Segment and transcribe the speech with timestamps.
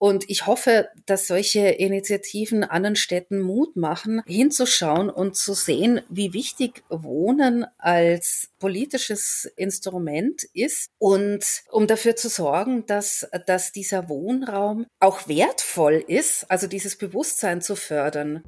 [0.00, 6.32] Und ich hoffe, dass solche Initiativen anderen Städten Mut machen, hinzuschauen und zu sehen, wie
[6.32, 14.86] wichtig Wohnen als politisches Instrument ist und um dafür zu sorgen, dass, dass dieser Wohnraum
[15.00, 18.42] auch wertvoll ist, also dieses Bewusstsein zu fördern.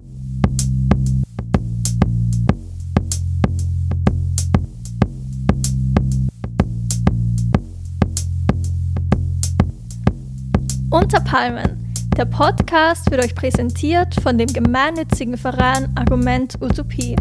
[10.92, 11.94] Unter Palmen.
[12.18, 17.16] Der Podcast wird euch präsentiert von dem gemeinnützigen Verein Argument Utopie.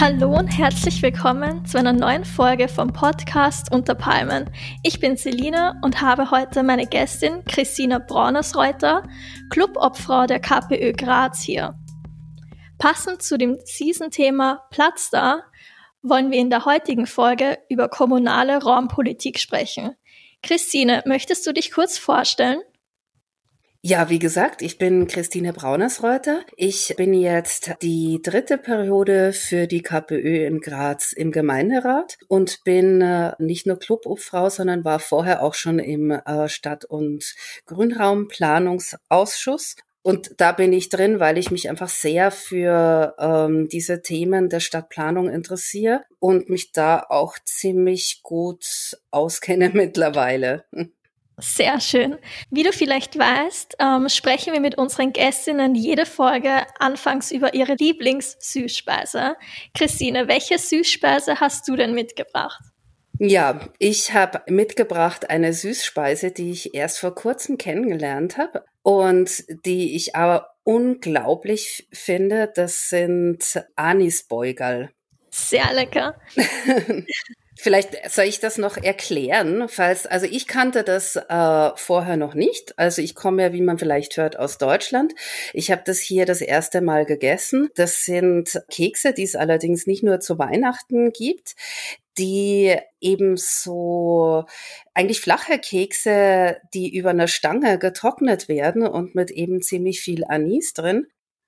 [0.00, 4.48] Hallo und herzlich willkommen zu einer neuen Folge vom Podcast Unter Palmen.
[4.84, 9.02] Ich bin Selina und habe heute meine Gästin Christina Braunersreuter,
[9.50, 11.74] Clubobfrau der KPÖ Graz hier.
[12.78, 15.42] Passend zu dem Season-Thema Platz da
[16.02, 19.96] wollen wir in der heutigen Folge über kommunale Raumpolitik sprechen.
[20.42, 22.60] Christine, möchtest du dich kurz vorstellen?
[23.80, 26.40] Ja, wie gesagt, ich bin Christine Braunersreuter.
[26.56, 33.00] Ich bin jetzt die dritte Periode für die KPÖ in Graz im Gemeinderat und bin
[33.00, 37.36] äh, nicht nur Clubobfrau, sondern war vorher auch schon im äh, Stadt- und
[37.66, 44.48] Grünraumplanungsausschuss und da bin ich drin, weil ich mich einfach sehr für ähm, diese Themen
[44.48, 48.64] der Stadtplanung interessiere und mich da auch ziemlich gut
[49.10, 50.64] auskenne mittlerweile.
[51.40, 52.16] Sehr schön.
[52.50, 57.74] Wie du vielleicht weißt, ähm, sprechen wir mit unseren Gästinnen jede Folge anfangs über ihre
[57.74, 59.36] Lieblingssüßspeise.
[59.76, 62.60] Christine, welche Süßspeise hast du denn mitgebracht?
[63.18, 69.96] Ja, ich habe mitgebracht eine Süßspeise, die ich erst vor kurzem kennengelernt habe und die
[69.96, 72.50] ich aber unglaublich finde.
[72.54, 74.90] Das sind Anisbeugerl.
[75.30, 76.14] Sehr lecker.
[77.60, 82.78] Vielleicht soll ich das noch erklären, falls, also ich kannte das äh, vorher noch nicht.
[82.78, 85.12] Also ich komme ja, wie man vielleicht hört, aus Deutschland.
[85.52, 87.68] Ich habe das hier das erste Mal gegessen.
[87.74, 91.56] Das sind Kekse, die es allerdings nicht nur zu Weihnachten gibt
[92.18, 94.44] die eben so
[94.94, 100.74] eigentlich flache Kekse, die über einer Stange getrocknet werden und mit eben ziemlich viel Anis
[100.74, 101.06] drin.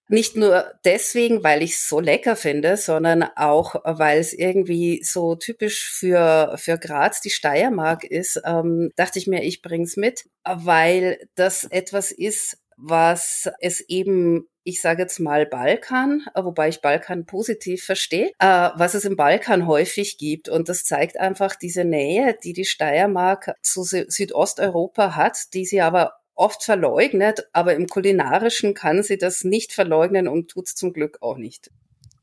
[0.08, 5.36] Nicht nur deswegen, weil ich es so lecker finde, sondern auch, weil es irgendwie so
[5.36, 11.28] typisch für, für Graz, die Steiermark ist, ähm, dachte ich mir, ich bring's mit, weil
[11.36, 17.84] das etwas ist, was es eben ich sage jetzt mal Balkan, wobei ich Balkan positiv
[17.84, 20.48] verstehe, äh, was es im Balkan häufig gibt.
[20.48, 26.14] Und das zeigt einfach diese Nähe, die die Steiermark zu Südosteuropa hat, die sie aber
[26.34, 31.18] oft verleugnet, aber im kulinarischen kann sie das nicht verleugnen und tut es zum Glück
[31.20, 31.70] auch nicht.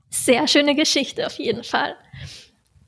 [0.09, 1.95] Sehr schöne Geschichte auf jeden Fall.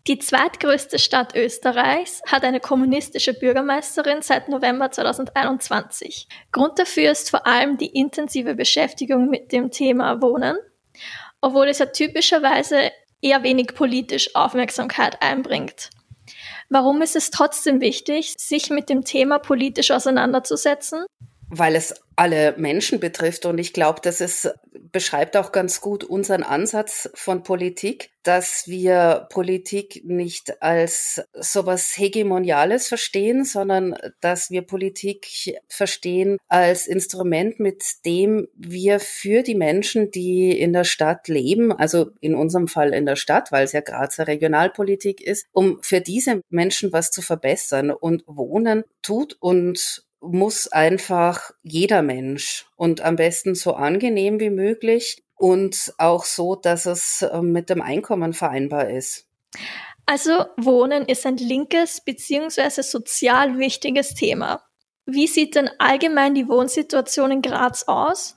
[0.08, 6.28] Die zweitgrößte Stadt Österreichs hat eine kommunistische Bürgermeisterin seit November 2021.
[6.52, 10.58] Grund dafür ist vor allem die intensive Beschäftigung mit dem Thema Wohnen,
[11.42, 15.90] obwohl es ja typischerweise eher wenig politisch Aufmerksamkeit einbringt.
[16.70, 21.06] Warum ist es trotzdem wichtig, sich mit dem Thema politisch auseinanderzusetzen?
[21.50, 23.46] Weil es alle Menschen betrifft.
[23.46, 24.54] Und ich glaube, das ist,
[24.92, 32.90] beschreibt auch ganz gut unseren Ansatz von Politik, dass wir Politik nicht als sowas Hegemoniales
[32.90, 35.28] verstehen, sondern dass wir Politik
[35.70, 42.12] verstehen als Instrument, mit dem wir für die Menschen, die in der Stadt leben, also
[42.20, 46.42] in unserem Fall in der Stadt, weil es ja Grazer Regionalpolitik ist, um für diese
[46.50, 47.92] Menschen was zu verbessern.
[47.92, 55.24] Und Wohnen tut und muss einfach jeder Mensch und am besten so angenehm wie möglich
[55.36, 59.26] und auch so, dass es ähm, mit dem Einkommen vereinbar ist.
[60.06, 62.82] Also Wohnen ist ein linkes bzw.
[62.82, 64.64] sozial wichtiges Thema.
[65.06, 68.36] Wie sieht denn allgemein die Wohnsituation in Graz aus?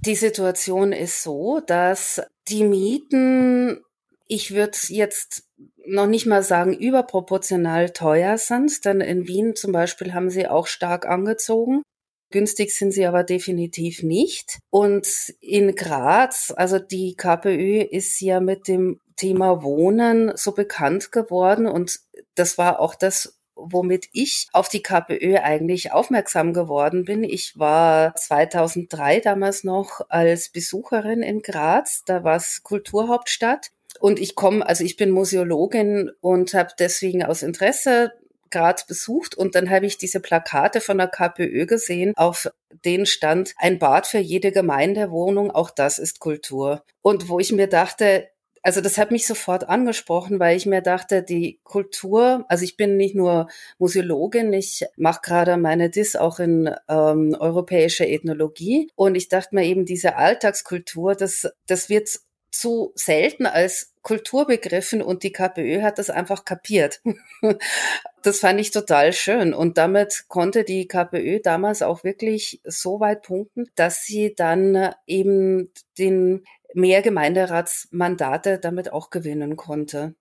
[0.00, 3.82] Die Situation ist so, dass die Mieten,
[4.28, 5.44] ich würde jetzt
[5.86, 10.66] noch nicht mal sagen überproportional teuer sind, denn in Wien zum Beispiel haben sie auch
[10.66, 11.82] stark angezogen.
[12.30, 14.58] Günstig sind sie aber definitiv nicht.
[14.70, 15.06] Und
[15.40, 22.00] in Graz, also die KPÖ ist ja mit dem Thema Wohnen so bekannt geworden und
[22.34, 27.22] das war auch das, womit ich auf die KPÖ eigentlich aufmerksam geworden bin.
[27.22, 33.70] Ich war 2003 damals noch als Besucherin in Graz, da war es Kulturhauptstadt
[34.00, 38.12] und ich komme, also ich bin Museologin und habe deswegen aus Interesse
[38.50, 42.48] Graz besucht und dann habe ich diese Plakate von der KPÖ gesehen, auf
[42.84, 46.82] denen stand ein Bad für jede Gemeindewohnung, auch das ist Kultur.
[47.02, 48.28] Und wo ich mir dachte,
[48.62, 52.96] also das hat mich sofort angesprochen, weil ich mir dachte, die Kultur, also ich bin
[52.96, 53.46] nicht nur
[53.78, 59.64] Museologin, ich mache gerade meine Dis auch in ähm, europäischer Ethnologie und ich dachte mir
[59.64, 62.08] eben diese Alltagskultur, das, das wird
[62.50, 67.00] zu selten als Kultur begriffen und die KPÖ hat das einfach kapiert.
[68.22, 73.22] das fand ich total schön und damit konnte die KPÖ damals auch wirklich so weit
[73.22, 80.14] punkten, dass sie dann eben den mehr Gemeinderatsmandate damit auch gewinnen konnte.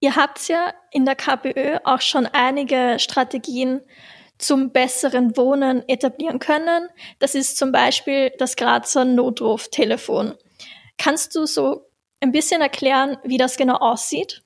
[0.00, 3.80] Ihr habt ja in der KPÖ auch schon einige Strategien
[4.36, 6.88] zum besseren Wohnen etablieren können.
[7.20, 10.34] Das ist zum Beispiel das Grazer Notruftelefon.
[11.02, 11.90] Kannst du so
[12.20, 14.44] ein bisschen erklären, wie das genau aussieht?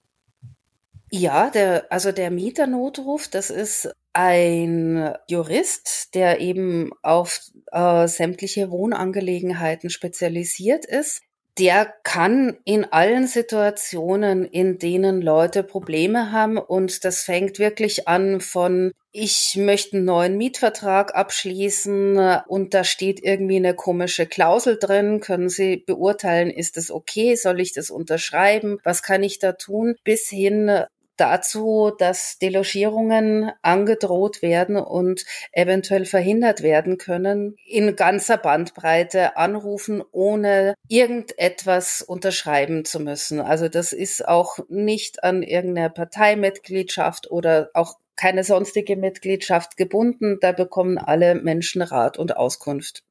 [1.10, 7.40] Ja, der, also der Mieternotruf, das ist ein Jurist, der eben auf
[7.72, 11.20] äh, sämtliche Wohnangelegenheiten spezialisiert ist.
[11.58, 18.40] Der kann in allen Situationen, in denen Leute Probleme haben, und das fängt wirklich an
[18.40, 22.18] von, ich möchte einen neuen Mietvertrag abschließen
[22.48, 27.60] und da steht irgendwie eine komische Klausel drin, können Sie beurteilen, ist es okay, soll
[27.60, 30.84] ich das unterschreiben, was kann ich da tun, bis hin
[31.16, 40.74] dazu, dass Delogierungen angedroht werden und eventuell verhindert werden können, in ganzer Bandbreite anrufen, ohne
[40.88, 43.40] irgendetwas unterschreiben zu müssen.
[43.40, 50.38] Also das ist auch nicht an irgendeine Parteimitgliedschaft oder auch keine sonstige Mitgliedschaft gebunden.
[50.40, 53.04] Da bekommen alle Menschen Rat und Auskunft.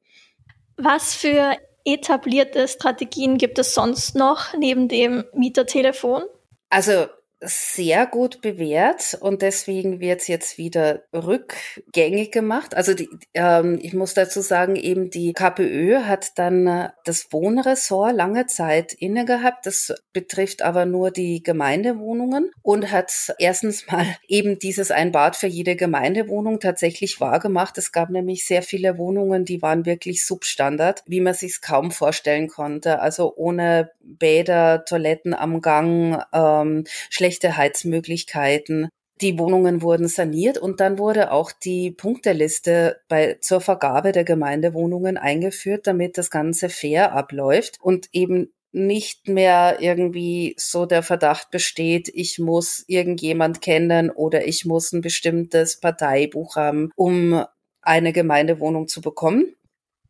[0.76, 6.24] Was für etablierte Strategien gibt es sonst noch neben dem Mietertelefon?
[6.68, 7.06] Also
[7.46, 12.74] sehr gut bewährt und deswegen wird es jetzt wieder rückgängig gemacht.
[12.74, 18.14] Also die, ähm, ich muss dazu sagen, eben die KPÖ hat dann äh, das Wohnressort
[18.14, 19.66] lange Zeit inne gehabt.
[19.66, 25.76] Das betrifft aber nur die Gemeindewohnungen und hat erstens mal eben dieses ein für jede
[25.76, 27.78] Gemeindewohnung tatsächlich wahrgemacht.
[27.78, 32.48] Es gab nämlich sehr viele Wohnungen, die waren wirklich Substandard, wie man sich kaum vorstellen
[32.48, 33.00] konnte.
[33.00, 38.88] Also ohne Bäder, Toiletten am Gang, ähm, schlechte Heizmöglichkeiten.
[39.22, 45.16] Die Wohnungen wurden saniert und dann wurde auch die Punkteliste bei, zur Vergabe der Gemeindewohnungen
[45.16, 52.10] eingeführt, damit das Ganze fair abläuft und eben nicht mehr irgendwie so der Verdacht besteht,
[52.12, 57.42] ich muss irgendjemand kennen oder ich muss ein bestimmtes Parteibuch haben, um
[57.80, 59.54] eine Gemeindewohnung zu bekommen.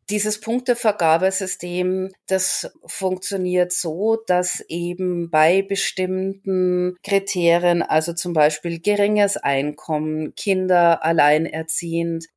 [0.09, 10.33] Dieses Punktevergabesystem, das funktioniert so, dass eben bei bestimmten Kriterien, also zum Beispiel geringes Einkommen,
[10.35, 12.27] Kinder alleinerziehend,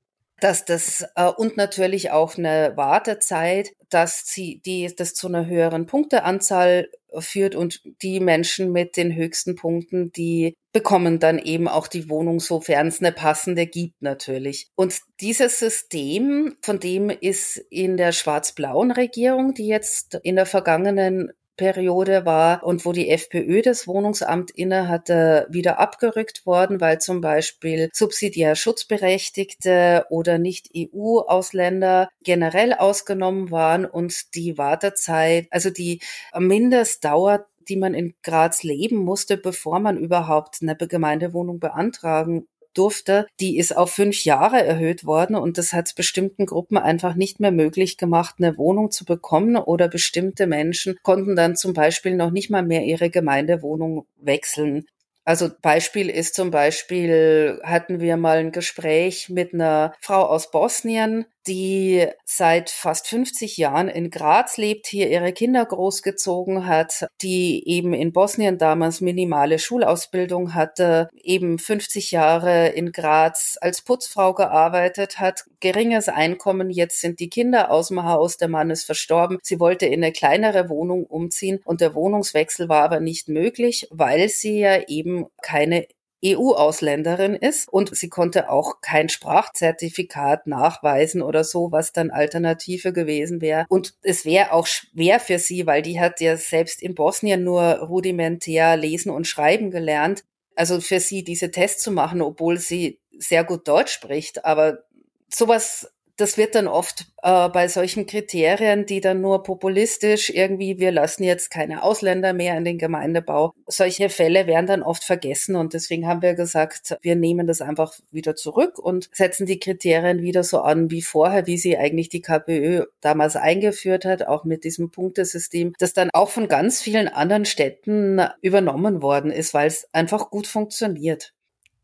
[0.40, 5.86] dass das äh, und natürlich auch eine Wartezeit, dass sie die das zu einer höheren
[5.86, 6.88] Punkteanzahl
[7.18, 12.38] führt und die Menschen mit den höchsten Punkten, die bekommen dann eben auch die Wohnung,
[12.38, 14.68] sofern es eine passende gibt natürlich.
[14.76, 21.32] Und dieses System, von dem ist in der schwarz-blauen Regierung, die jetzt in der vergangenen
[21.60, 27.20] Periode war und wo die FPÖ das Wohnungsamt inne hatte, wieder abgerückt worden, weil zum
[27.20, 36.00] Beispiel subsidiär Schutzberechtigte oder nicht EU-Ausländer generell ausgenommen waren und die Wartezeit, also die
[36.34, 43.58] Mindestdauer die man in Graz leben musste, bevor man überhaupt eine Gemeindewohnung beantragen durfte, die
[43.58, 47.96] ist auf fünf Jahre erhöht worden und das hat bestimmten Gruppen einfach nicht mehr möglich
[47.96, 52.62] gemacht, eine Wohnung zu bekommen oder bestimmte Menschen konnten dann zum Beispiel noch nicht mal
[52.62, 54.86] mehr ihre Gemeindewohnung wechseln.
[55.24, 61.26] Also Beispiel ist zum Beispiel, hatten wir mal ein Gespräch mit einer Frau aus Bosnien,
[61.46, 67.94] die seit fast 50 Jahren in Graz lebt, hier ihre Kinder großgezogen hat, die eben
[67.94, 75.44] in Bosnien damals minimale Schulausbildung hatte, eben 50 Jahre in Graz als Putzfrau gearbeitet hat,
[75.60, 79.86] geringes Einkommen, jetzt sind die Kinder aus dem Haus, der Mann ist verstorben, sie wollte
[79.86, 84.82] in eine kleinere Wohnung umziehen und der Wohnungswechsel war aber nicht möglich, weil sie ja
[84.88, 85.86] eben keine
[86.24, 93.40] EU-Ausländerin ist und sie konnte auch kein Sprachzertifikat nachweisen oder so, was dann Alternative gewesen
[93.40, 93.64] wäre.
[93.68, 97.62] Und es wäre auch schwer für sie, weil die hat ja selbst in Bosnien nur
[97.62, 100.24] rudimentär lesen und schreiben gelernt.
[100.56, 104.84] Also für sie diese Tests zu machen, obwohl sie sehr gut Deutsch spricht, aber
[105.32, 110.92] sowas das wird dann oft äh, bei solchen Kriterien, die dann nur populistisch irgendwie, wir
[110.92, 113.52] lassen jetzt keine Ausländer mehr in den Gemeindebau.
[113.66, 117.94] Solche Fälle werden dann oft vergessen und deswegen haben wir gesagt, wir nehmen das einfach
[118.10, 122.22] wieder zurück und setzen die Kriterien wieder so an wie vorher, wie sie eigentlich die
[122.22, 127.44] KPÖ damals eingeführt hat, auch mit diesem Punktesystem, das dann auch von ganz vielen anderen
[127.44, 131.32] Städten übernommen worden ist, weil es einfach gut funktioniert.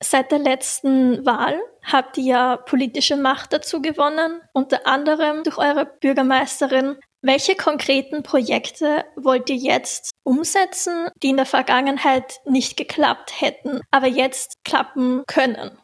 [0.03, 5.87] Seit der letzten Wahl habt ihr ja politische Macht dazu gewonnen, unter anderem durch eure
[5.87, 6.97] Bürgermeisterin.
[7.23, 14.07] Welche konkreten Projekte wollt ihr jetzt umsetzen, die in der Vergangenheit nicht geklappt hätten, aber
[14.07, 15.79] jetzt klappen können?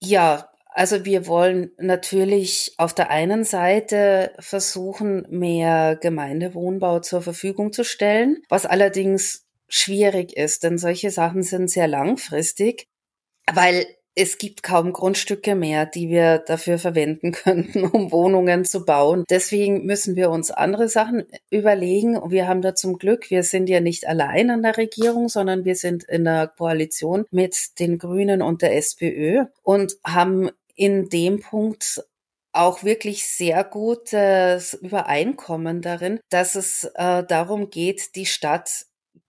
[0.00, 7.84] Ja, also wir wollen natürlich auf der einen Seite versuchen, mehr Gemeindewohnbau zur Verfügung zu
[7.84, 12.88] stellen, was allerdings schwierig ist, denn solche Sachen sind sehr langfristig
[13.52, 19.24] weil es gibt kaum Grundstücke mehr, die wir dafür verwenden könnten, um Wohnungen zu bauen.
[19.30, 22.30] Deswegen müssen wir uns andere Sachen überlegen.
[22.30, 25.76] Wir haben da zum Glück, wir sind ja nicht allein an der Regierung, sondern wir
[25.76, 32.02] sind in der Koalition mit den Grünen und der SPÖ und haben in dem Punkt
[32.54, 38.84] auch wirklich sehr gutes Übereinkommen darin, dass es äh, darum geht, die Stadt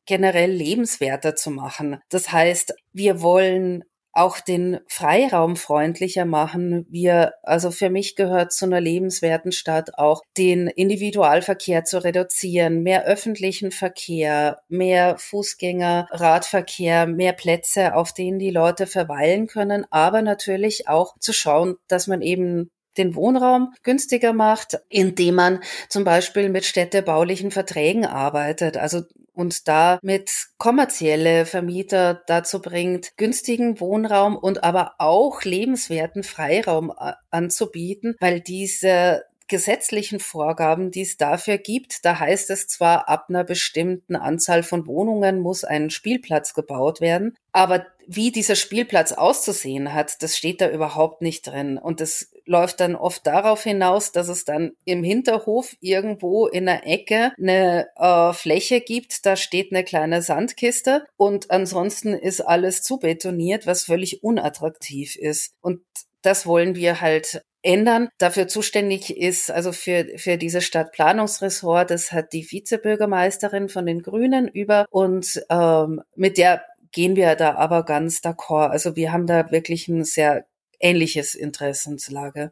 [0.05, 1.99] generell lebenswerter zu machen.
[2.09, 6.85] Das heißt, wir wollen auch den Freiraum freundlicher machen.
[6.89, 13.05] Wir, also für mich gehört zu einer lebenswerten Stadt auch den Individualverkehr zu reduzieren, mehr
[13.05, 20.87] öffentlichen Verkehr, mehr Fußgänger, Radverkehr, mehr Plätze, auf denen die Leute verweilen können, aber natürlich
[20.87, 26.65] auch zu schauen, dass man eben den Wohnraum günstiger macht, indem man zum Beispiel mit
[26.65, 28.77] städtebaulichen Verträgen arbeitet.
[28.77, 29.01] Also
[29.33, 36.93] und damit kommerzielle Vermieter dazu bringt, günstigen Wohnraum und aber auch lebenswerten Freiraum
[37.31, 43.43] anzubieten, weil diese gesetzlichen Vorgaben, die es dafür gibt, da heißt es zwar, ab einer
[43.43, 50.21] bestimmten Anzahl von Wohnungen muss ein Spielplatz gebaut werden, aber wie dieser Spielplatz auszusehen hat,
[50.23, 51.77] das steht da überhaupt nicht drin.
[51.77, 56.87] Und das läuft dann oft darauf hinaus, dass es dann im Hinterhof irgendwo in der
[56.87, 63.65] Ecke eine äh, Fläche gibt, da steht eine kleine Sandkiste und ansonsten ist alles zubetoniert,
[63.65, 65.53] was völlig unattraktiv ist.
[65.61, 65.81] Und
[66.21, 68.09] das wollen wir halt ändern.
[68.17, 74.47] Dafür zuständig ist also für, für dieses Stadtplanungsressort, das hat die Vizebürgermeisterin von den Grünen
[74.47, 78.69] über und ähm, mit der gehen wir da aber ganz d'accord.
[78.69, 80.45] Also wir haben da wirklich ein sehr
[80.83, 82.51] ähnliches Interessenslage.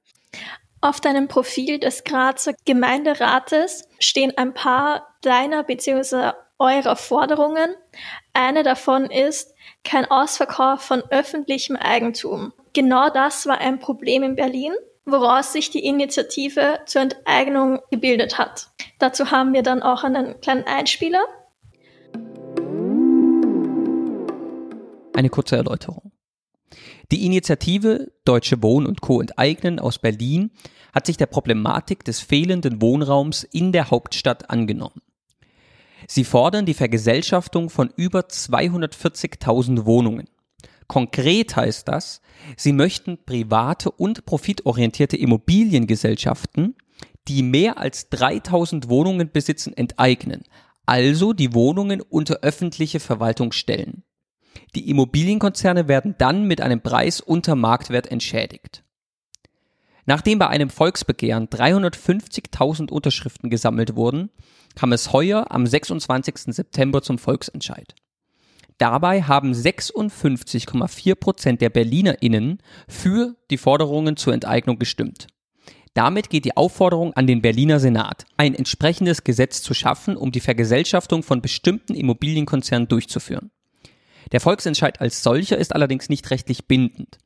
[0.82, 6.32] Auf deinem Profil des Grazer Gemeinderates stehen ein paar deiner bzw.
[6.58, 7.76] eurer Forderungen.
[8.34, 12.54] Eine davon ist kein Ausverkauf von öffentlichem Eigentum.
[12.74, 14.74] Genau das war ein Problem in Berlin
[15.06, 18.68] woraus sich die Initiative zur Enteignung gebildet hat.
[19.00, 21.24] Dazu haben wir dann auch einen kleinen Einspieler.
[25.14, 26.12] Eine kurze Erläuterung.
[27.12, 29.20] Die Initiative Deutsche Wohnen und Co.
[29.20, 30.51] enteignen aus Berlin
[30.94, 35.01] hat sich der Problematik des fehlenden Wohnraums in der Hauptstadt angenommen.
[36.08, 40.30] Sie fordern die Vergesellschaftung von über 240.000 Wohnungen.
[40.88, 42.22] Konkret heißt das,
[42.56, 46.75] sie möchten private und profitorientierte Immobiliengesellschaften,
[47.27, 50.44] die mehr als 3000 Wohnungen besitzen, enteignen,
[50.86, 54.03] also die Wohnungen unter öffentliche Verwaltung stellen.
[54.75, 58.84] Die Immobilienkonzerne werden dann mit einem Preis unter Marktwert entschädigt.
[60.05, 64.29] Nachdem bei einem Volksbegehren 350.000 Unterschriften gesammelt wurden,
[64.75, 66.53] kam es heuer am 26.
[66.53, 67.96] September zum Volksentscheid.
[68.77, 75.27] Dabei haben 56,4 Prozent der BerlinerInnen für die Forderungen zur Enteignung gestimmt.
[75.93, 80.39] Damit geht die Aufforderung an den Berliner Senat, ein entsprechendes Gesetz zu schaffen, um die
[80.39, 83.51] Vergesellschaftung von bestimmten Immobilienkonzernen durchzuführen.
[84.32, 87.18] Der Volksentscheid als solcher ist allerdings nicht rechtlich bindend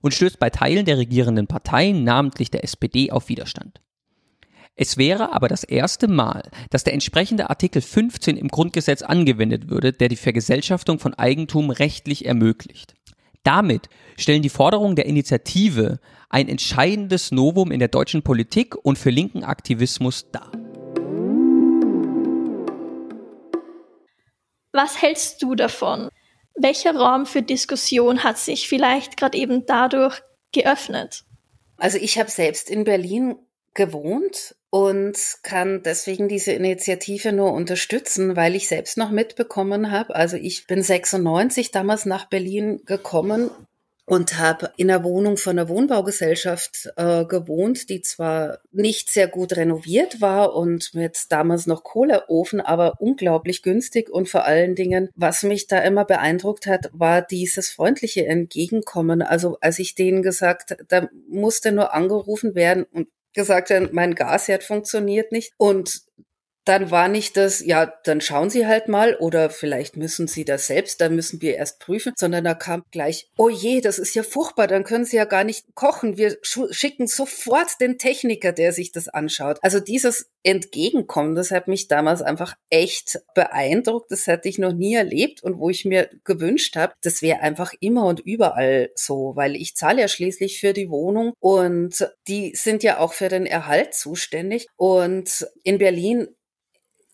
[0.00, 3.80] und stößt bei Teilen der regierenden Parteien, namentlich der SPD, auf Widerstand.
[4.80, 9.92] Es wäre aber das erste Mal, dass der entsprechende Artikel 15 im Grundgesetz angewendet würde,
[9.92, 12.94] der die Vergesellschaftung von Eigentum rechtlich ermöglicht.
[13.42, 19.10] Damit stellen die Forderungen der Initiative ein entscheidendes Novum in der deutschen Politik und für
[19.10, 20.52] linken Aktivismus dar.
[24.72, 26.08] Was hältst du davon?
[26.60, 30.20] Welcher Raum für Diskussion hat sich vielleicht gerade eben dadurch
[30.52, 31.24] geöffnet?
[31.76, 33.36] Also ich habe selbst in Berlin
[33.74, 40.14] gewohnt und kann deswegen diese Initiative nur unterstützen, weil ich selbst noch mitbekommen habe.
[40.14, 43.50] Also ich bin 96 damals nach Berlin gekommen
[44.08, 49.54] und habe in einer Wohnung von einer Wohnbaugesellschaft äh, gewohnt, die zwar nicht sehr gut
[49.54, 55.42] renoviert war und mit damals noch Kohleofen, aber unglaublich günstig und vor allen Dingen, was
[55.42, 59.20] mich da immer beeindruckt hat, war dieses freundliche Entgegenkommen.
[59.20, 64.64] Also als ich denen gesagt, da musste nur angerufen werden und gesagt werden, mein Gasherd
[64.64, 66.00] funktioniert nicht und
[66.68, 70.66] dann war nicht das, ja, dann schauen Sie halt mal oder vielleicht müssen Sie das
[70.66, 74.22] selbst, dann müssen wir erst prüfen, sondern da kam gleich, oh je, das ist ja
[74.22, 76.18] furchtbar, dann können Sie ja gar nicht kochen.
[76.18, 79.58] Wir schicken sofort den Techniker, der sich das anschaut.
[79.62, 84.10] Also dieses Entgegenkommen, das hat mich damals einfach echt beeindruckt.
[84.10, 87.72] Das hatte ich noch nie erlebt und wo ich mir gewünscht habe, das wäre einfach
[87.80, 92.82] immer und überall so, weil ich zahle ja schließlich für die Wohnung und die sind
[92.82, 94.66] ja auch für den Erhalt zuständig.
[94.76, 96.28] Und in Berlin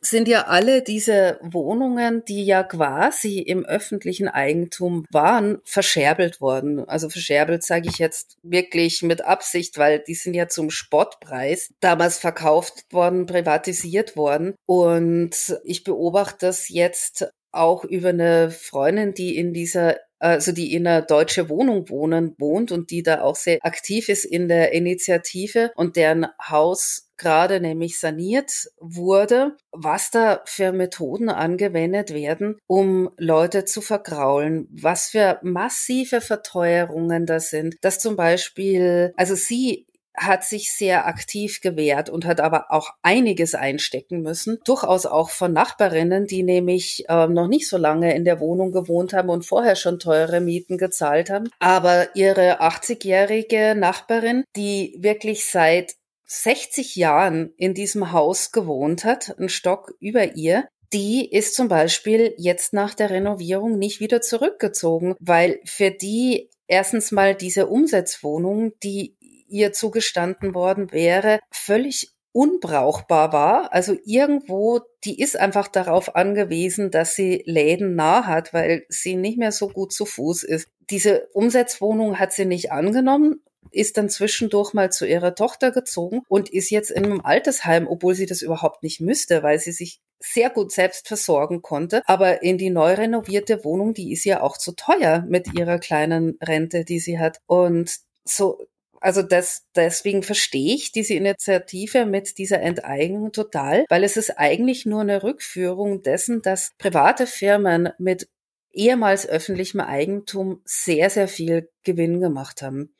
[0.06, 6.86] sind ja alle diese Wohnungen, die ja quasi im öffentlichen Eigentum waren, verscherbelt worden.
[6.88, 12.18] Also verscherbelt sage ich jetzt wirklich mit Absicht, weil die sind ja zum Spottpreis damals
[12.18, 14.54] verkauft worden, privatisiert worden.
[14.66, 20.86] Und ich beobachte das jetzt auch über eine Freundin, die in dieser also die in
[20.86, 25.70] einer deutsche Wohnung wohnen, wohnt und die da auch sehr aktiv ist in der Initiative
[25.76, 33.64] und deren Haus gerade nämlich saniert wurde, was da für Methoden angewendet werden, um Leute
[33.64, 40.72] zu vergraulen, was für massive Verteuerungen das sind, dass zum Beispiel, also sie hat sich
[40.72, 44.58] sehr aktiv gewehrt und hat aber auch einiges einstecken müssen.
[44.64, 49.12] Durchaus auch von Nachbarinnen, die nämlich äh, noch nicht so lange in der Wohnung gewohnt
[49.12, 51.48] haben und vorher schon teure Mieten gezahlt haben.
[51.58, 55.94] Aber ihre 80-jährige Nachbarin, die wirklich seit
[56.26, 62.34] 60 Jahren in diesem Haus gewohnt hat, ein Stock über ihr, die ist zum Beispiel
[62.38, 69.16] jetzt nach der Renovierung nicht wieder zurückgezogen, weil für die erstens mal diese Umsetzwohnung, die
[69.48, 73.72] ihr zugestanden worden wäre, völlig unbrauchbar war.
[73.72, 79.38] Also irgendwo, die ist einfach darauf angewiesen, dass sie Läden nah hat, weil sie nicht
[79.38, 80.68] mehr so gut zu Fuß ist.
[80.90, 83.40] Diese Umsetzwohnung hat sie nicht angenommen,
[83.70, 88.14] ist dann zwischendurch mal zu ihrer Tochter gezogen und ist jetzt in einem Altersheim, obwohl
[88.14, 92.02] sie das überhaupt nicht müsste, weil sie sich sehr gut selbst versorgen konnte.
[92.06, 96.38] Aber in die neu renovierte Wohnung, die ist ja auch zu teuer mit ihrer kleinen
[96.42, 97.38] Rente, die sie hat.
[97.46, 98.66] Und so,
[99.00, 104.86] also das, deswegen verstehe ich diese Initiative mit dieser Enteignung total, weil es ist eigentlich
[104.86, 108.28] nur eine Rückführung dessen, dass private Firmen mit
[108.72, 112.94] ehemals öffentlichem Eigentum sehr, sehr viel Gewinn gemacht haben.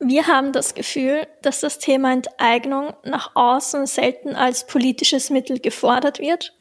[0.00, 6.20] Wir haben das Gefühl, dass das Thema Enteignung nach außen selten als politisches Mittel gefordert
[6.20, 6.54] wird,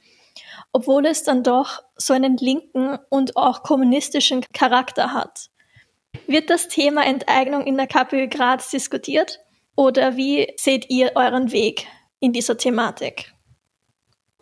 [0.72, 5.50] obwohl es dann doch so einen linken und auch kommunistischen Charakter hat.
[6.26, 9.40] Wird das Thema Enteignung in der KPÖ Graz diskutiert
[9.76, 11.86] oder wie seht ihr euren Weg
[12.20, 13.34] in dieser Thematik?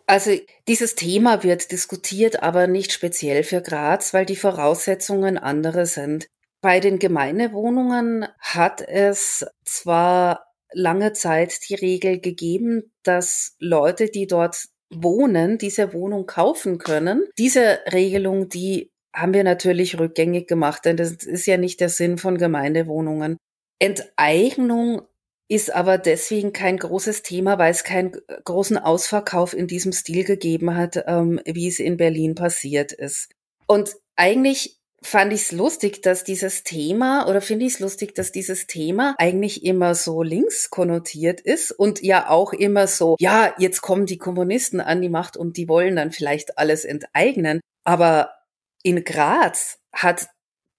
[0.06, 0.30] Also
[0.68, 6.28] dieses Thema wird diskutiert, aber nicht speziell für Graz, weil die Voraussetzungen andere sind.
[6.66, 14.64] Bei den Gemeindewohnungen hat es zwar lange Zeit die Regel gegeben, dass Leute, die dort
[14.92, 17.22] wohnen, diese Wohnung kaufen können.
[17.38, 22.18] Diese Regelung, die haben wir natürlich rückgängig gemacht, denn das ist ja nicht der Sinn
[22.18, 23.36] von Gemeindewohnungen.
[23.78, 25.02] Enteignung
[25.48, 28.10] ist aber deswegen kein großes Thema, weil es keinen
[28.44, 33.30] großen Ausverkauf in diesem Stil gegeben hat, ähm, wie es in Berlin passiert ist.
[33.68, 38.32] Und eigentlich fand ich es lustig, dass dieses Thema, oder finde ich es lustig, dass
[38.32, 43.82] dieses Thema eigentlich immer so links konnotiert ist und ja auch immer so, ja, jetzt
[43.82, 47.60] kommen die Kommunisten an die Macht und die wollen dann vielleicht alles enteignen.
[47.84, 48.32] Aber
[48.82, 50.28] in Graz hat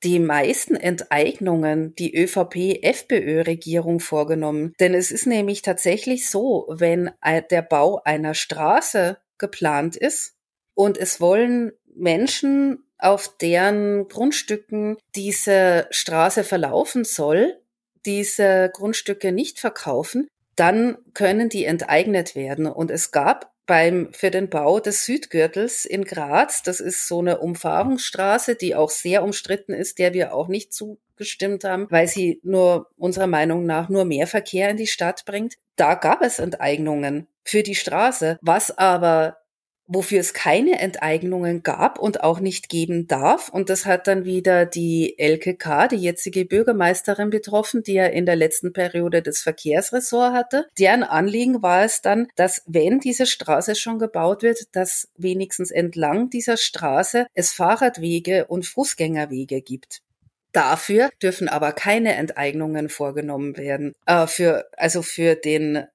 [0.03, 4.73] die meisten Enteignungen die ÖVP-FPÖ-Regierung vorgenommen.
[4.79, 10.35] Denn es ist nämlich tatsächlich so, wenn der Bau einer Straße geplant ist
[10.75, 17.59] und es wollen Menschen auf deren Grundstücken diese Straße verlaufen soll,
[18.05, 22.65] diese Grundstücke nicht verkaufen, dann können die enteignet werden.
[22.65, 27.39] Und es gab beim, für den Bau des Südgürtels in Graz, das ist so eine
[27.39, 32.89] Umfahrungsstraße, die auch sehr umstritten ist, der wir auch nicht zugestimmt haben, weil sie nur
[32.97, 35.55] unserer Meinung nach nur mehr Verkehr in die Stadt bringt.
[35.75, 39.37] Da gab es Enteignungen für die Straße, was aber
[39.87, 43.49] wofür es keine Enteignungen gab und auch nicht geben darf.
[43.49, 48.35] Und das hat dann wieder die LKK, die jetzige Bürgermeisterin betroffen, die ja in der
[48.35, 50.67] letzten Periode das Verkehrsressort hatte.
[50.77, 56.29] Deren Anliegen war es dann, dass wenn diese Straße schon gebaut wird, dass wenigstens entlang
[56.29, 60.01] dieser Straße es Fahrradwege und Fußgängerwege gibt.
[60.51, 63.93] Dafür dürfen aber keine Enteignungen vorgenommen werden.
[64.05, 65.85] Äh, für, also für den,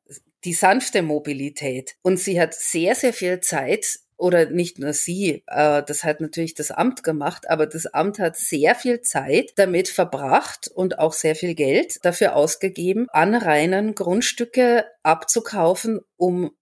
[0.45, 1.97] die sanfte Mobilität.
[2.03, 6.55] Und sie hat sehr, sehr viel Zeit oder nicht nur sie, äh, das hat natürlich
[6.55, 11.35] das Amt gemacht, aber das Amt hat sehr viel Zeit damit verbracht und auch sehr
[11.35, 16.53] viel Geld dafür ausgegeben, an reinen Grundstücke abzukaufen, um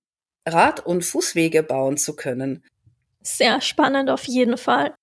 [0.46, 2.64] Rad- und Fußwege bauen zu können.
[3.22, 4.94] Sehr spannend auf jeden Fall.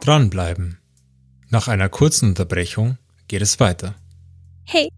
[0.00, 0.78] Dranbleiben.
[1.50, 3.94] Nach einer kurzen Unterbrechung geht es weiter.
[4.70, 4.90] Hey,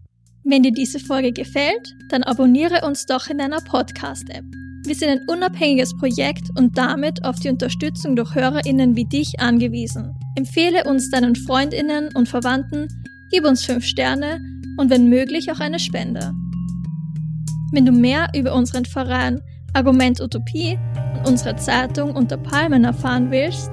[0.43, 4.43] wenn dir diese Folge gefällt, dann abonniere uns doch in deiner Podcast-App.
[4.85, 10.13] Wir sind ein unabhängiges Projekt und damit auf die Unterstützung durch HörerInnen wie dich angewiesen.
[10.35, 12.89] Empfehle uns deinen FreundInnen und Verwandten,
[13.31, 14.41] gib uns 5 Sterne
[14.75, 16.33] und wenn möglich auch eine Spende.
[17.71, 19.39] Wenn du mehr über unseren Verein
[19.71, 20.77] Argument Utopie
[21.13, 23.71] und unsere Zeitung Unter Palmen erfahren willst,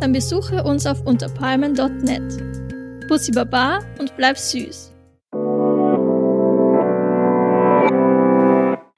[0.00, 3.08] dann besuche uns auf unterpalmen.net.
[3.08, 4.95] Bussi Baba und bleib süß.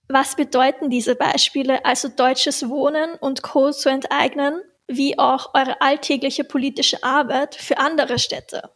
[0.09, 3.73] Was bedeuten diese Beispiele, also deutsches Wohnen und Co.
[3.73, 8.71] zu enteignen, wie auch eure alltägliche politische Arbeit für andere Städte?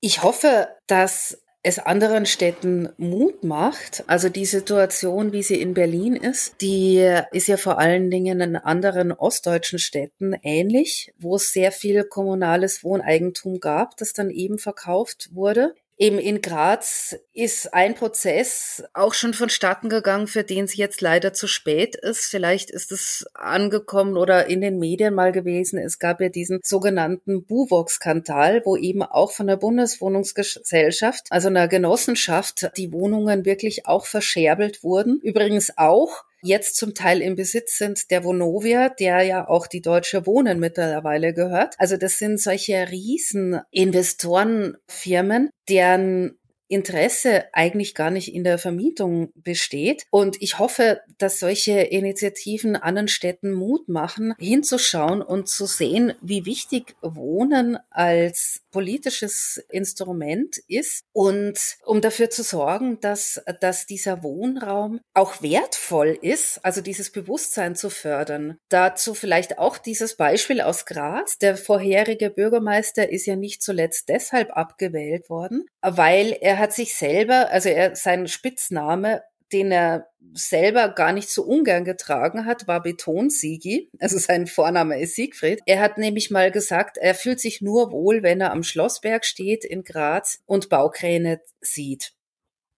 [0.00, 4.04] Ich hoffe, dass es anderen Städten Mut macht.
[4.06, 8.56] Also die Situation, wie sie in Berlin ist, die ist ja vor allen Dingen in
[8.56, 15.30] anderen ostdeutschen Städten ähnlich, wo es sehr viel kommunales Wohneigentum gab, das dann eben verkauft
[15.32, 15.74] wurde.
[16.00, 21.32] Eben in Graz ist ein Prozess auch schon vonstatten gegangen, für den es jetzt leider
[21.32, 22.26] zu spät ist.
[22.26, 25.76] Vielleicht ist es angekommen oder in den Medien mal gewesen.
[25.76, 32.70] Es gab ja diesen sogenannten Buwok-Skandal, wo eben auch von der Bundeswohnungsgesellschaft, also einer Genossenschaft,
[32.76, 35.18] die Wohnungen wirklich auch verscherbelt wurden.
[35.20, 40.26] Übrigens auch jetzt zum Teil im Besitz sind der Vonovia, der ja auch die Deutsche
[40.26, 41.74] Wohnen mittlerweile gehört.
[41.78, 50.04] Also das sind solche riesen Investorenfirmen, deren Interesse eigentlich gar nicht in der Vermietung besteht.
[50.10, 56.44] Und ich hoffe, dass solche Initiativen anderen Städten Mut machen, hinzuschauen und zu sehen, wie
[56.44, 65.00] wichtig Wohnen als politisches Instrument ist und um dafür zu sorgen, dass, dass dieser Wohnraum
[65.14, 68.58] auch wertvoll ist, also dieses Bewusstsein zu fördern.
[68.68, 71.38] Dazu vielleicht auch dieses Beispiel aus Graz.
[71.38, 77.50] Der vorherige Bürgermeister ist ja nicht zuletzt deshalb abgewählt worden, weil er hat sich selber,
[77.50, 83.90] also er, sein Spitzname den er selber gar nicht so ungern getragen hat, war Betonsiegi.
[83.98, 85.60] Also sein Vorname ist Siegfried.
[85.66, 89.64] Er hat nämlich mal gesagt, er fühlt sich nur wohl, wenn er am Schlossberg steht
[89.64, 92.12] in Graz und Baukräne sieht.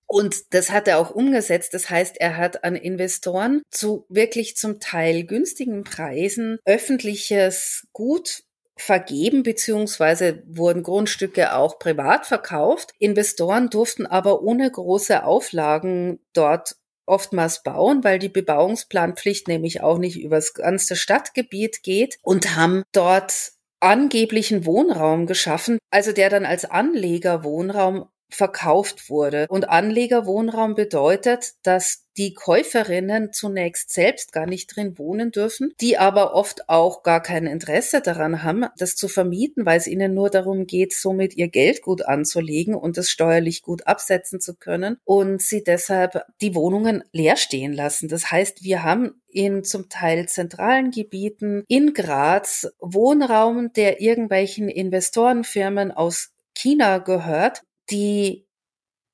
[0.07, 1.73] Und das hat er auch umgesetzt.
[1.73, 8.43] Das heißt, er hat an Investoren zu wirklich zum Teil günstigen Preisen öffentliches Gut
[8.81, 12.93] vergeben, beziehungsweise wurden Grundstücke auch privat verkauft.
[12.99, 20.19] Investoren durften aber ohne große Auflagen dort oftmals bauen, weil die Bebauungsplanpflicht nämlich auch nicht
[20.21, 28.09] übers ganze Stadtgebiet geht und haben dort angeblichen Wohnraum geschaffen, also der dann als Anlegerwohnraum
[28.35, 29.47] verkauft wurde.
[29.49, 36.35] Und Anlegerwohnraum bedeutet, dass die Käuferinnen zunächst selbst gar nicht drin wohnen dürfen, die aber
[36.35, 40.67] oft auch gar kein Interesse daran haben, das zu vermieten, weil es ihnen nur darum
[40.67, 45.65] geht, somit ihr Geld gut anzulegen und es steuerlich gut absetzen zu können und sie
[45.65, 48.09] deshalb die Wohnungen leer stehen lassen.
[48.09, 55.93] Das heißt, wir haben in zum Teil zentralen Gebieten in Graz Wohnraum, der irgendwelchen Investorenfirmen
[55.93, 58.47] aus China gehört, die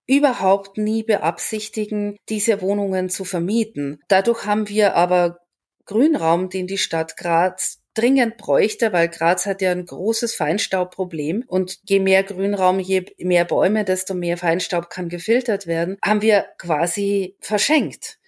[0.07, 4.01] überhaupt nie beabsichtigen, diese Wohnungen zu vermieten.
[4.09, 5.41] Dadurch haben wir aber
[5.85, 11.79] Grünraum, den die Stadt Graz dringend bräuchte, weil Graz hat ja ein großes Feinstaubproblem und
[11.89, 17.37] je mehr Grünraum, je mehr Bäume, desto mehr Feinstaub kann gefiltert werden, haben wir quasi
[17.41, 18.19] verschenkt.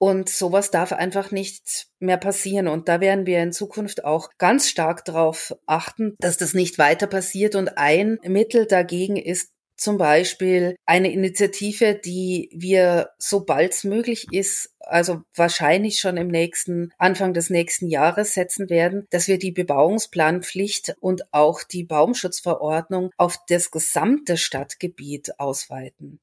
[0.00, 2.68] Und sowas darf einfach nicht mehr passieren.
[2.68, 7.08] Und da werden wir in Zukunft auch ganz stark darauf achten, dass das nicht weiter
[7.08, 7.56] passiert.
[7.56, 14.74] Und ein Mittel dagegen ist zum Beispiel eine Initiative, die wir sobald es möglich ist,
[14.80, 20.96] also wahrscheinlich schon im nächsten, Anfang des nächsten Jahres setzen werden, dass wir die Bebauungsplanpflicht
[21.00, 26.18] und auch die Baumschutzverordnung auf das gesamte Stadtgebiet ausweiten.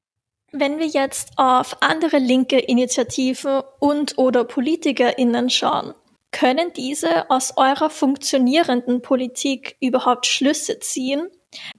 [0.52, 5.94] Wenn wir jetzt auf andere linke Initiativen und oder PolitikerInnen schauen,
[6.30, 11.28] können diese aus eurer funktionierenden Politik überhaupt Schlüsse ziehen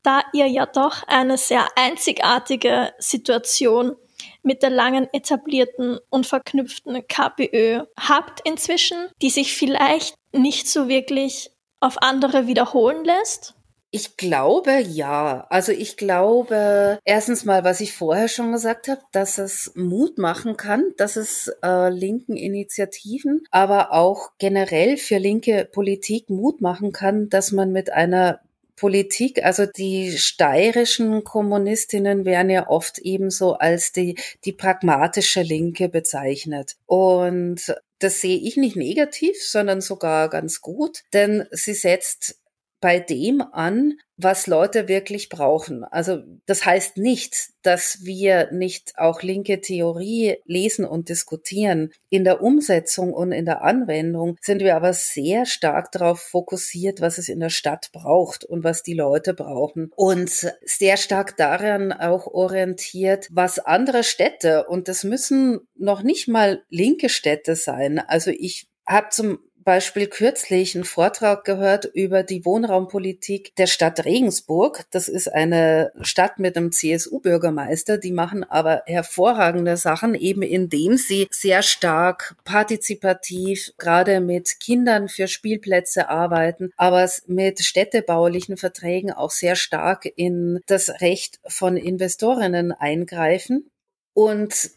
[0.04, 3.96] da ihr ja doch eine sehr einzigartige Situation
[4.44, 11.52] mit der langen etablierten und verknüpften KPÖ habt inzwischen, die sich vielleicht nicht so wirklich
[11.80, 13.54] auf andere wiederholen lässt?
[13.90, 15.48] Ich glaube ja.
[15.50, 20.58] Also ich glaube erstens mal, was ich vorher schon gesagt habe, dass es Mut machen
[20.58, 27.30] kann, dass es äh, linken Initiativen, aber auch generell für linke Politik Mut machen kann,
[27.30, 28.42] dass man mit einer
[28.78, 36.78] Politik, also die steirischen Kommunistinnen werden ja oft ebenso als die, die pragmatische Linke bezeichnet.
[36.86, 42.40] Und das sehe ich nicht negativ, sondern sogar ganz gut, denn sie setzt
[42.80, 45.84] bei dem an, was Leute wirklich brauchen.
[45.84, 51.92] Also das heißt nicht, dass wir nicht auch linke Theorie lesen und diskutieren.
[52.10, 57.20] In der Umsetzung und in der Anwendung sind wir aber sehr stark darauf fokussiert, was
[57.20, 59.92] es in der Stadt braucht und was die Leute brauchen.
[59.96, 60.32] Und
[60.64, 67.10] sehr stark daran auch orientiert, was andere Städte, und das müssen noch nicht mal linke
[67.10, 68.00] Städte sein.
[68.00, 74.86] Also ich habe zum Beispiel kürzlich einen Vortrag gehört über die Wohnraumpolitik der Stadt Regensburg.
[74.92, 77.98] Das ist eine Stadt mit einem CSU-Bürgermeister.
[77.98, 85.28] Die machen aber hervorragende Sachen, eben indem sie sehr stark partizipativ gerade mit Kindern für
[85.28, 93.70] Spielplätze arbeiten, aber mit städtebaulichen Verträgen auch sehr stark in das Recht von Investorinnen eingreifen.
[94.14, 94.72] Und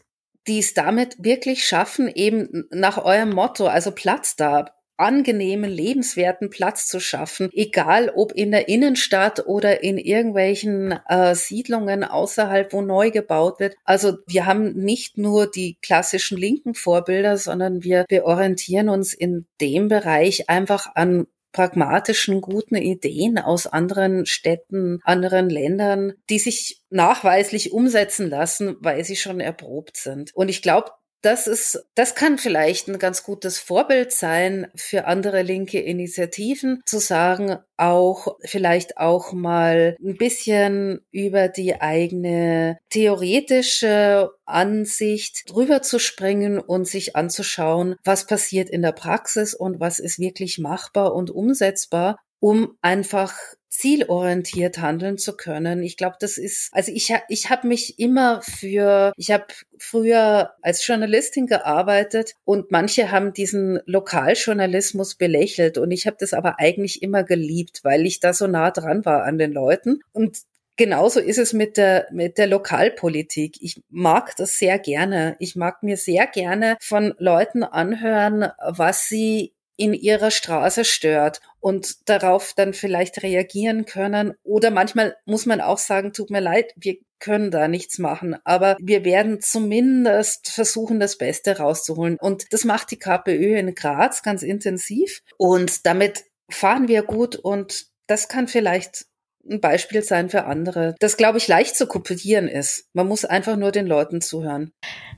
[0.47, 4.65] die es damit wirklich schaffen, eben nach eurem Motto, also Platz da,
[5.01, 12.03] angenehmen, lebenswerten Platz zu schaffen, egal ob in der Innenstadt oder in irgendwelchen äh, Siedlungen
[12.03, 13.75] außerhalb, wo neu gebaut wird.
[13.83, 19.45] Also wir haben nicht nur die klassischen linken Vorbilder, sondern wir, wir orientieren uns in
[19.59, 27.71] dem Bereich einfach an pragmatischen, guten Ideen aus anderen Städten, anderen Ländern, die sich nachweislich
[27.71, 30.33] umsetzen lassen, weil sie schon erprobt sind.
[30.33, 35.43] Und ich glaube, das ist, das kann vielleicht ein ganz gutes Vorbild sein für andere
[35.43, 45.49] linke Initiativen, zu sagen, auch vielleicht auch mal ein bisschen über die eigene theoretische Ansicht
[45.49, 50.59] drüber zu springen und sich anzuschauen, was passiert in der Praxis und was ist wirklich
[50.59, 53.33] machbar und umsetzbar, um einfach
[53.69, 55.81] zielorientiert handeln zu können.
[55.81, 59.45] Ich glaube, das ist, also ich, ich habe mich immer für, ich habe
[59.79, 66.59] früher als Journalistin gearbeitet und manche haben diesen Lokaljournalismus belächelt und ich habe das aber
[66.59, 70.39] eigentlich immer geliebt, weil ich da so nah dran war an den Leuten und
[70.77, 73.57] Genauso ist es mit der, mit der Lokalpolitik.
[73.61, 75.35] Ich mag das sehr gerne.
[75.37, 82.07] Ich mag mir sehr gerne von Leuten anhören, was sie in ihrer Straße stört und
[82.07, 84.35] darauf dann vielleicht reagieren können.
[84.43, 88.77] Oder manchmal muss man auch sagen, tut mir leid, wir können da nichts machen, aber
[88.79, 92.17] wir werden zumindest versuchen, das Beste rauszuholen.
[92.19, 97.87] Und das macht die KPÖ in Graz ganz intensiv und damit fahren wir gut und
[98.05, 99.07] das kann vielleicht
[99.49, 102.85] ein Beispiel sein für andere, das, glaube ich, leicht zu kopieren ist.
[102.93, 104.71] Man muss einfach nur den Leuten zuhören.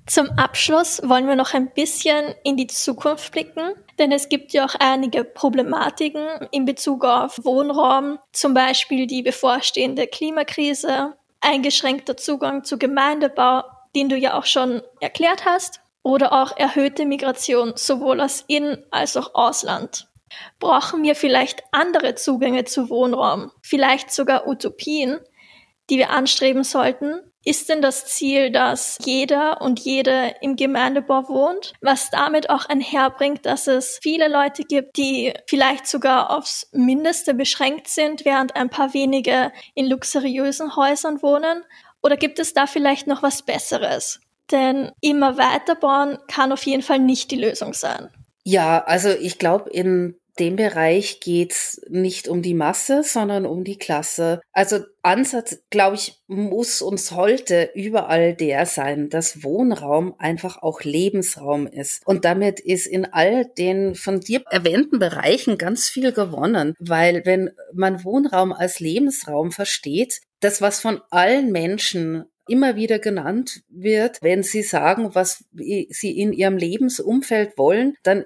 [0.05, 4.65] Zum Abschluss wollen wir noch ein bisschen in die Zukunft blicken, denn es gibt ja
[4.65, 12.77] auch einige Problematiken in Bezug auf Wohnraum, zum Beispiel die bevorstehende Klimakrise, eingeschränkter Zugang zu
[12.77, 13.63] Gemeindebau,
[13.95, 19.15] den du ja auch schon erklärt hast, oder auch erhöhte Migration sowohl aus In- als
[19.15, 20.09] auch Ausland.
[20.59, 25.19] Brauchen wir vielleicht andere Zugänge zu Wohnraum, vielleicht sogar Utopien,
[25.89, 27.19] die wir anstreben sollten?
[27.45, 33.45] Ist denn das Ziel, dass jeder und jede im Gemeindebau wohnt, was damit auch einherbringt,
[33.45, 38.93] dass es viele Leute gibt, die vielleicht sogar aufs Mindeste beschränkt sind, während ein paar
[38.93, 41.65] wenige in luxuriösen Häusern wohnen?
[42.01, 44.21] Oder gibt es da vielleicht noch was Besseres?
[44.51, 48.09] Denn immer weiterbauen kann auf jeden Fall nicht die Lösung sein.
[48.45, 53.77] Ja, also ich glaube, in dem Bereich geht's nicht um die Masse, sondern um die
[53.77, 54.41] Klasse.
[54.51, 61.67] Also Ansatz, glaube ich, muss und sollte überall der sein, dass Wohnraum einfach auch Lebensraum
[61.67, 62.01] ist.
[62.05, 67.51] Und damit ist in all den von dir erwähnten Bereichen ganz viel gewonnen, weil wenn
[67.73, 74.43] man Wohnraum als Lebensraum versteht, das, was von allen Menschen immer wieder genannt wird, wenn
[74.43, 78.25] sie sagen, was sie in ihrem Lebensumfeld wollen, dann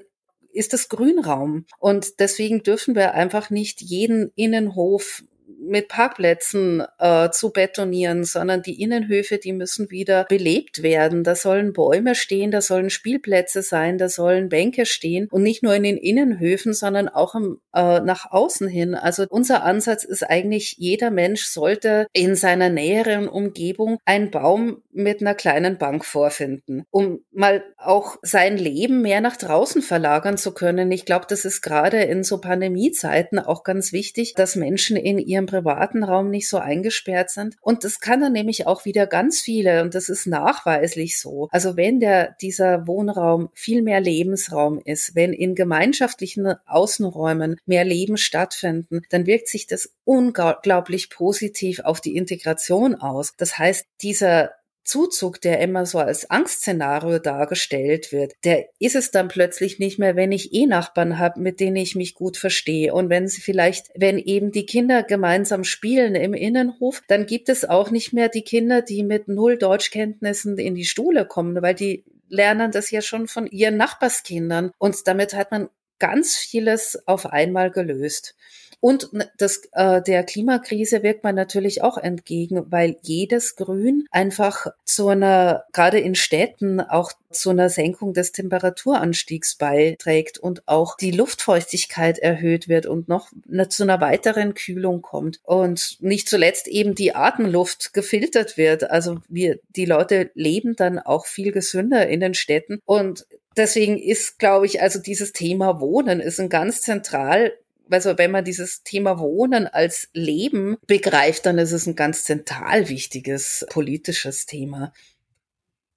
[0.58, 1.66] ist das Grünraum.
[1.80, 5.24] Und deswegen dürfen wir einfach nicht jeden Innenhof
[5.68, 11.24] mit Parkplätzen äh, zu betonieren, sondern die Innenhöfe, die müssen wieder belebt werden.
[11.24, 15.76] Da sollen Bäume stehen, da sollen Spielplätze sein, da sollen Bänke stehen und nicht nur
[15.76, 18.96] in den Innenhöfen, sondern auch im, äh, nach außen hin.
[18.96, 25.22] Also unser Ansatz ist eigentlich, jeder Mensch sollte in seiner näheren Umgebung einen Baum mit
[25.22, 30.92] einer kleinen Bank vorfinden, um mal auch sein Leben mehr nach draußen verlagern zu können.
[30.92, 35.46] Ich glaube, das ist gerade in so Pandemiezeiten auch ganz wichtig, dass Menschen in ihrem
[35.58, 37.56] privaten Raum nicht so eingesperrt sind.
[37.62, 41.48] Und das kann dann nämlich auch wieder ganz viele, und das ist nachweislich so.
[41.52, 48.18] Also wenn der, dieser Wohnraum viel mehr Lebensraum ist, wenn in gemeinschaftlichen Außenräumen mehr Leben
[48.18, 53.34] stattfinden, dann wirkt sich das unglaublich positiv auf die Integration aus.
[53.38, 54.52] Das heißt, dieser
[54.88, 60.16] Zuzug, der immer so als Angstszenario dargestellt wird, der ist es dann plötzlich nicht mehr,
[60.16, 62.94] wenn ich eh Nachbarn habe, mit denen ich mich gut verstehe.
[62.94, 67.66] Und wenn sie vielleicht, wenn eben die Kinder gemeinsam spielen im Innenhof, dann gibt es
[67.66, 72.06] auch nicht mehr die Kinder, die mit null Deutschkenntnissen in die Schule kommen, weil die
[72.30, 74.72] lernen das ja schon von ihren Nachbarskindern.
[74.78, 75.70] Und damit hat man
[76.00, 78.36] ganz vieles auf einmal gelöst.
[78.80, 85.08] Und das, äh, der Klimakrise wirkt man natürlich auch entgegen, weil jedes Grün einfach zu
[85.08, 92.20] einer, gerade in Städten, auch zu einer Senkung des Temperaturanstiegs beiträgt und auch die Luftfeuchtigkeit
[92.20, 93.32] erhöht wird und noch
[93.70, 95.40] zu einer weiteren Kühlung kommt.
[95.44, 98.90] Und nicht zuletzt eben die Atemluft gefiltert wird.
[98.90, 103.26] Also wir, die Leute leben dann auch viel gesünder in den Städten und
[103.58, 107.54] Deswegen ist, glaube ich, also dieses Thema Wohnen ist ein ganz zentral
[107.90, 112.90] also wenn man dieses Thema Wohnen als Leben begreift, dann ist es ein ganz zentral
[112.90, 114.94] wichtiges politisches Thema.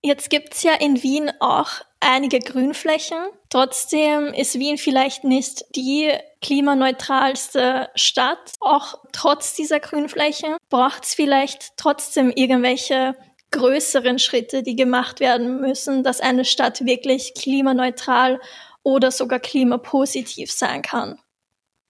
[0.03, 3.19] Jetzt gibt's ja in Wien auch einige Grünflächen.
[3.51, 8.53] Trotzdem ist Wien vielleicht nicht die klimaneutralste Stadt.
[8.61, 13.15] Auch trotz dieser Grünflächen braucht's vielleicht trotzdem irgendwelche
[13.51, 18.41] größeren Schritte, die gemacht werden müssen, dass eine Stadt wirklich klimaneutral
[18.83, 21.19] oder sogar klimapositiv sein kann.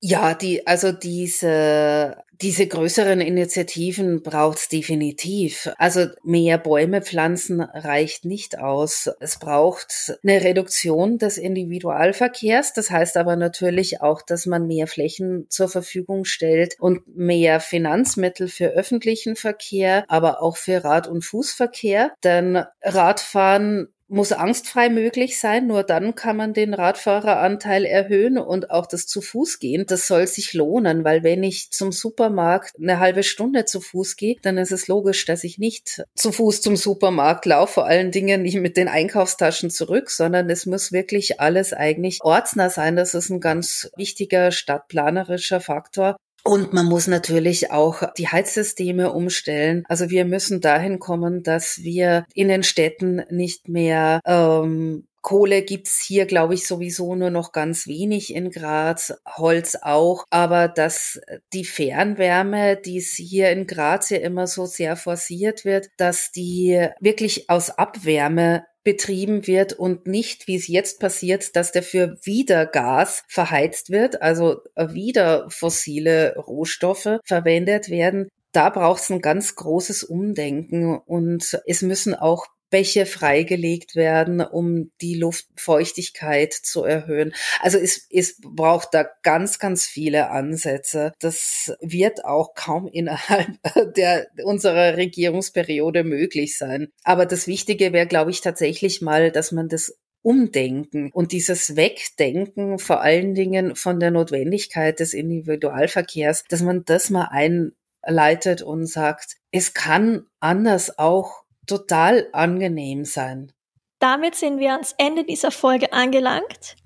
[0.03, 5.71] Ja, die, also diese, diese größeren Initiativen braucht's definitiv.
[5.77, 9.11] Also mehr Bäume pflanzen reicht nicht aus.
[9.21, 12.73] Es braucht eine Reduktion des Individualverkehrs.
[12.73, 18.49] Das heißt aber natürlich auch, dass man mehr Flächen zur Verfügung stellt und mehr Finanzmittel
[18.49, 22.13] für öffentlichen Verkehr, aber auch für Rad- und Fußverkehr.
[22.25, 25.67] Denn Radfahren muss angstfrei möglich sein.
[25.67, 29.87] Nur dann kann man den Radfahreranteil erhöhen und auch das zu Fuß gehen.
[29.87, 34.37] Das soll sich lohnen, weil wenn ich zum Supermarkt eine halbe Stunde zu Fuß gehe,
[34.43, 38.43] dann ist es logisch, dass ich nicht zu Fuß zum Supermarkt laufe, vor allen Dingen
[38.43, 42.97] nicht mit den Einkaufstaschen zurück, sondern es muss wirklich alles eigentlich ortsnah sein.
[42.97, 46.17] Das ist ein ganz wichtiger stadtplanerischer Faktor.
[46.43, 49.85] Und man muss natürlich auch die Heizsysteme umstellen.
[49.89, 56.03] Also wir müssen dahin kommen, dass wir in den Städten nicht mehr ähm, Kohle gibt's
[56.03, 61.21] hier, glaube ich, sowieso nur noch ganz wenig in Graz, Holz auch, aber dass
[61.53, 66.89] die Fernwärme, die es hier in Graz ja immer so sehr forciert wird, dass die
[67.01, 73.23] wirklich aus Abwärme betrieben wird und nicht, wie es jetzt passiert, dass dafür wieder Gas
[73.29, 78.29] verheizt wird, also wieder fossile Rohstoffe verwendet werden.
[78.53, 84.93] Da braucht es ein ganz großes Umdenken und es müssen auch Bäche freigelegt werden, um
[85.01, 87.35] die Luftfeuchtigkeit zu erhöhen.
[87.61, 91.13] Also es, es braucht da ganz, ganz viele Ansätze.
[91.21, 93.59] Das wird auch kaum innerhalb
[93.97, 96.89] der, unserer Regierungsperiode möglich sein.
[97.05, 102.79] Aber das Wichtige wäre, glaube ich, tatsächlich mal, dass man das Umdenken und dieses Wegdenken
[102.79, 109.37] vor allen Dingen von der Notwendigkeit des Individualverkehrs, dass man das mal einleitet und sagt,
[109.51, 113.53] es kann anders auch total angenehm sein.
[114.01, 116.77] Damit sind wir ans Ende dieser Folge angelangt.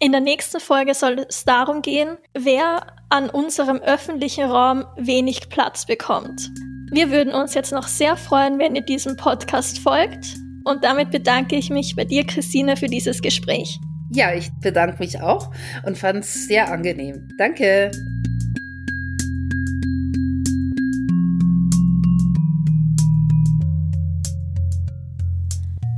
[0.00, 5.86] In der nächsten Folge soll es darum gehen, wer an unserem öffentlichen Raum wenig Platz
[5.86, 6.50] bekommt.
[6.90, 10.34] Wir würden uns jetzt noch sehr freuen, wenn ihr diesem Podcast folgt.
[10.64, 13.78] Und damit bedanke ich mich bei dir, Christine, für dieses Gespräch.
[14.10, 15.50] Ja, ich bedanke mich auch
[15.84, 17.28] und fand es sehr angenehm.
[17.38, 17.90] Danke.